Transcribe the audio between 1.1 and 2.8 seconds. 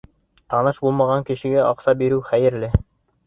кешегә аҡса бирмәү хәйерле.